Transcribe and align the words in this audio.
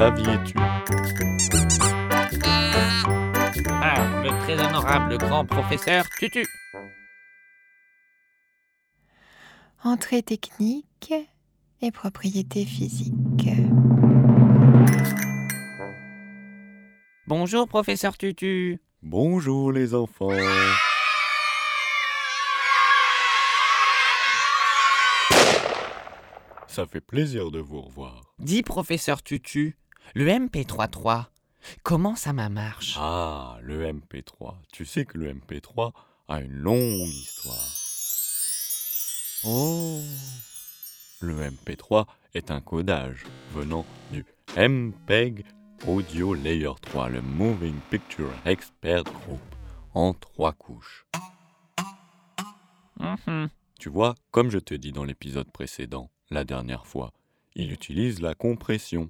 saviez-tu? 0.00 0.54
Ah, 3.68 4.22
le 4.24 4.30
très 4.40 4.58
honorable 4.58 5.18
grand 5.18 5.44
professeur 5.44 6.06
Tutu. 6.18 6.46
Entrée 9.84 10.22
technique 10.22 11.12
et 11.82 11.90
propriété 11.90 12.64
physique. 12.64 13.50
Bonjour 17.26 17.68
professeur 17.68 18.16
Tutu. 18.16 18.80
Bonjour 19.02 19.70
les 19.70 19.94
enfants. 19.94 20.30
Ça 26.66 26.86
fait 26.86 27.02
plaisir 27.02 27.50
de 27.50 27.58
vous 27.58 27.82
revoir. 27.82 28.32
Dis 28.38 28.62
professeur 28.62 29.22
Tutu, 29.22 29.76
le 30.14 30.26
MP33, 30.26 31.26
comment 31.82 32.16
ça 32.16 32.32
ma 32.32 32.48
marche? 32.48 32.96
Ah, 32.98 33.58
le 33.62 33.86
MP3. 33.86 34.56
Tu 34.72 34.84
sais 34.84 35.04
que 35.04 35.18
le 35.18 35.32
MP3 35.32 35.92
a 36.28 36.40
une 36.40 36.52
longue 36.52 37.08
histoire. 37.08 37.68
Oh. 39.44 40.00
Le 41.20 41.50
MP3 41.50 42.06
est 42.34 42.50
un 42.50 42.60
codage 42.60 43.24
venant 43.52 43.84
du 44.10 44.24
MPEG 44.56 45.44
Audio 45.86 46.34
Layer 46.34 46.72
3, 46.82 47.08
le 47.08 47.22
Moving 47.22 47.76
Picture 47.90 48.30
Expert 48.44 49.04
Group, 49.04 49.40
en 49.94 50.12
trois 50.12 50.52
couches. 50.52 51.06
Mhm. 52.98 53.48
Tu 53.78 53.88
vois, 53.88 54.14
comme 54.30 54.50
je 54.50 54.58
te 54.58 54.74
dis 54.74 54.92
dans 54.92 55.04
l'épisode 55.04 55.50
précédent, 55.50 56.10
la 56.30 56.44
dernière 56.44 56.86
fois, 56.86 57.12
il 57.54 57.72
utilise 57.72 58.20
la 58.20 58.34
compression. 58.34 59.08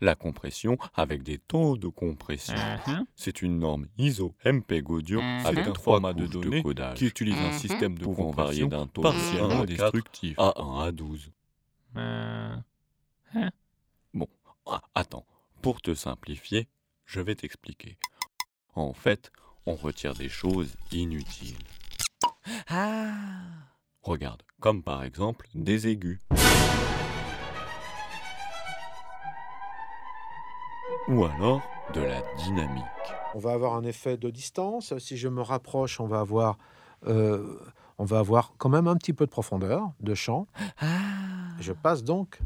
La 0.00 0.14
compression 0.14 0.76
avec 0.94 1.22
des 1.22 1.38
taux 1.38 1.76
de 1.76 1.88
compression. 1.88 2.54
Mhm. 2.86 3.06
C'est 3.14 3.42
une 3.42 3.58
norme 3.58 3.86
ISO 3.98 4.34
MPEG 4.44 4.90
Audio 4.90 5.20
Mhm. 5.20 5.46
avec 5.46 5.66
un 5.66 5.72
Trois 5.72 5.94
format 6.00 6.12
de 6.12 6.60
codage 6.62 6.98
qui 6.98 7.06
utilise 7.06 7.36
un 7.38 7.46
Mhm. 7.48 7.52
système 7.58 7.98
de 7.98 8.04
Pouvant 8.04 8.24
compression 8.24 8.68
varier 8.68 8.84
d'un 8.84 8.86
taux 8.86 9.02
partiellement 9.02 9.48
de 9.48 9.54
1 9.54 9.62
à 9.62 9.66
destructif 9.66 10.38
à 10.38 10.52
1 10.60 10.80
à 10.86 10.92
12. 10.92 11.30
Euh, 11.96 12.56
Ah, 14.68 14.82
attends, 14.96 15.24
pour 15.62 15.80
te 15.80 15.94
simplifier, 15.94 16.66
je 17.04 17.20
vais 17.20 17.36
t'expliquer. 17.36 17.96
En 18.74 18.92
fait, 18.92 19.30
on 19.64 19.76
retire 19.76 20.12
des 20.14 20.28
choses 20.28 20.74
inutiles. 20.90 21.56
Ah. 22.68 23.12
Regarde, 24.02 24.42
comme 24.60 24.82
par 24.82 25.04
exemple 25.04 25.46
des 25.54 25.86
aigus. 25.86 26.18
Ou 31.08 31.24
alors 31.24 31.62
de 31.94 32.00
la 32.00 32.20
dynamique. 32.42 32.82
On 33.36 33.38
va 33.38 33.52
avoir 33.52 33.74
un 33.74 33.84
effet 33.84 34.16
de 34.16 34.28
distance. 34.28 34.92
Si 34.98 35.16
je 35.16 35.28
me 35.28 35.40
rapproche, 35.40 36.00
on 36.00 36.06
va 36.06 36.18
avoir, 36.18 36.58
euh, 37.06 37.60
on 37.98 38.04
va 38.04 38.18
avoir 38.18 38.54
quand 38.58 38.68
même 38.68 38.88
un 38.88 38.96
petit 38.96 39.12
peu 39.12 39.24
de 39.24 39.30
profondeur 39.30 39.92
de 40.00 40.14
champ. 40.14 40.48
Ah. 40.80 40.86
Je 41.60 41.72
passe 41.72 42.02
donc 42.02 42.40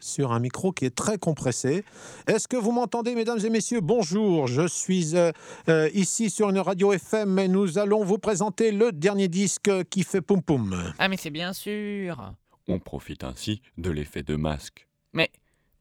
sur 0.00 0.32
un 0.32 0.40
micro 0.40 0.72
qui 0.72 0.86
est 0.86 0.94
très 0.94 1.18
compressé. 1.18 1.84
Est-ce 2.26 2.48
que 2.48 2.56
vous 2.56 2.72
m'entendez, 2.72 3.14
mesdames 3.14 3.40
et 3.44 3.50
messieurs? 3.50 3.82
Bonjour, 3.82 4.46
je 4.46 4.66
suis 4.66 5.14
euh, 5.14 5.30
euh, 5.68 5.90
ici 5.92 6.30
sur 6.30 6.48
une 6.48 6.60
radio 6.60 6.94
FM 6.94 7.38
et 7.38 7.48
nous 7.48 7.76
allons 7.76 8.04
vous 8.04 8.18
présenter 8.18 8.72
le 8.72 8.90
dernier 8.90 9.28
disque 9.28 9.70
qui 9.90 10.02
fait 10.02 10.22
poum 10.22 10.42
poum. 10.42 10.94
Ah 10.98 11.08
mais 11.08 11.18
c'est 11.18 11.28
bien 11.28 11.52
sûr. 11.52 12.32
On 12.68 12.78
profite 12.78 13.22
ainsi 13.22 13.60
de 13.76 13.90
l'effet 13.90 14.22
de 14.22 14.36
masque. 14.36 14.88
Mais 15.12 15.30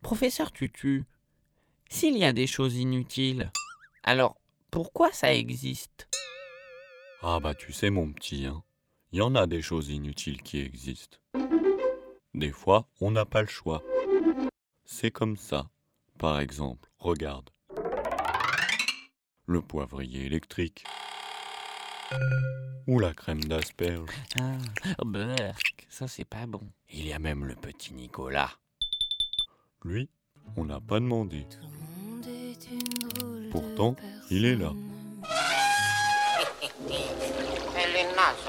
professeur 0.02 0.52
Tutu, 0.52 1.06
s'il 1.90 2.18
y 2.18 2.24
a 2.24 2.34
des 2.34 2.48
choses 2.48 2.76
inutiles, 2.76 3.52
alors 4.04 4.38
pourquoi 4.72 5.12
ça 5.12 5.34
existe? 5.34 6.08
Ah 7.22 7.40
bah 7.40 7.56
tu 7.56 7.74
sais 7.74 7.90
mon 7.90 8.12
petit, 8.14 8.46
hein, 8.46 8.64
il 9.12 9.20
y 9.20 9.22
en 9.22 9.36
a 9.36 9.48
des 9.48 9.62
choses 9.62 9.90
inutiles 9.90 10.42
qui 10.42 10.60
existent. 10.60 11.18
Des 12.34 12.52
fois, 12.52 12.88
on 13.02 13.12
n'a 13.12 13.26
pas 13.26 13.42
le 13.42 13.48
choix. 13.48 13.82
C'est 14.86 15.12
comme 15.12 15.38
ça. 15.38 15.70
Par 16.20 16.40
exemple, 16.40 16.90
regarde. 17.00 17.50
Le 19.46 19.62
poivrier 19.62 20.26
électrique. 20.26 20.84
Ou 22.86 23.00
la 23.00 23.14
crème 23.14 23.44
d'asperge. 23.44 24.10
Ah, 24.40 24.58
berk, 25.06 25.88
ça 25.90 26.08
c'est 26.08 26.26
pas 26.26 26.46
bon. 26.46 26.62
Il 26.92 27.08
y 27.08 27.14
a 27.14 27.20
même 27.20 27.46
le 27.46 27.56
petit 27.56 27.94
Nicolas. 27.94 28.52
Lui, 29.84 30.10
on 30.56 30.66
n'a 30.66 30.80
pas 30.80 31.00
demandé. 31.00 31.48
Pourtant, 33.52 33.96
il 34.30 34.46
est 34.46 34.56
là. 34.56 34.74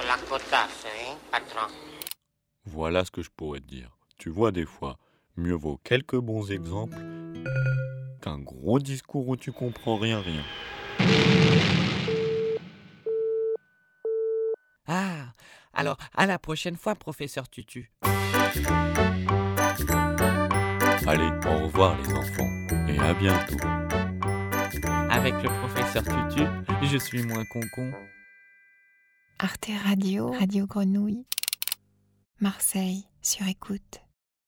La 0.07 0.17
cotasse, 0.17 0.87
hein, 0.87 1.17
patron 1.31 1.73
Voilà 2.65 3.05
ce 3.05 3.11
que 3.11 3.21
je 3.21 3.29
pourrais 3.31 3.61
te 3.61 3.67
dire. 3.67 3.91
Tu 4.17 4.31
vois 4.31 4.53
des 4.53 4.65
fois, 4.65 4.97
mieux 5.37 5.55
vaut 5.55 5.79
quelques 5.85 6.17
bons 6.17 6.51
exemples 6.51 6.97
qu'un 8.23 8.39
gros 8.39 8.79
discours 8.79 9.29
où 9.29 9.37
tu 9.37 9.53
comprends 9.53 9.99
rien 9.99 10.21
rien. 10.21 10.43
Ah, 14.87 15.33
alors 15.75 15.99
à 16.17 16.27
la 16.27 16.39
prochaine 16.39 16.77
fois, 16.77 16.95
professeur 16.95 17.51
Tutu. 17.51 17.93
Allez, 21.07 21.31
au 21.47 21.65
revoir 21.65 21.97
les 21.99 22.13
enfants 22.15 22.51
et 22.89 22.99
à 22.99 23.13
bientôt. 23.13 23.88
Avec 25.29 25.43
le 25.43 25.51
professeur 25.61 26.03
Tutu, 26.05 26.43
je 26.85 26.97
suis 26.97 27.23
moins 27.23 27.45
concon. 27.45 27.93
Arte 29.39 29.69
Radio, 29.85 30.31
Radio 30.31 30.67
Grenouille. 30.67 31.27
Marseille, 32.41 33.05
sur 33.21 33.47
écoute. 33.47 34.08